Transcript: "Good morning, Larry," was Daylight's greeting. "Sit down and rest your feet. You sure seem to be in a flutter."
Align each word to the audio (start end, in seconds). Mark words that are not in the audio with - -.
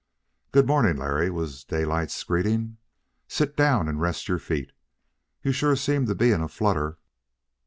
"Good 0.51 0.65
morning, 0.65 0.97
Larry," 0.97 1.29
was 1.29 1.63
Daylight's 1.63 2.23
greeting. 2.23 2.77
"Sit 3.27 3.55
down 3.55 3.87
and 3.87 4.01
rest 4.01 4.27
your 4.27 4.39
feet. 4.39 4.71
You 5.43 5.51
sure 5.51 5.75
seem 5.75 6.07
to 6.07 6.15
be 6.15 6.31
in 6.31 6.41
a 6.41 6.47
flutter." 6.47 6.97